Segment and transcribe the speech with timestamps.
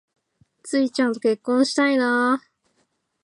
[0.63, 2.41] ツウィちゃんと結婚したいな